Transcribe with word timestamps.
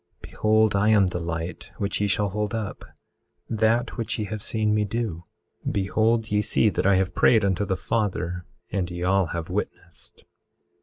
Behold 0.23 0.75
I 0.75 0.89
am 0.89 1.05
the 1.05 1.19
light 1.19 1.69
which 1.77 2.01
ye 2.01 2.07
shall 2.07 2.29
hold 2.29 2.55
up—that 2.55 3.97
which 3.97 4.17
ye 4.17 4.25
have 4.25 4.41
seen 4.41 4.73
me 4.73 4.83
do. 4.83 5.25
Behold 5.71 6.31
ye 6.31 6.41
see 6.41 6.69
that 6.69 6.87
I 6.87 6.95
have 6.95 7.13
prayed 7.13 7.45
unto 7.45 7.65
the 7.65 7.77
Father, 7.77 8.43
and 8.71 8.89
ye 8.89 9.03
all 9.03 9.27
have 9.27 9.51
witnessed. 9.51 10.23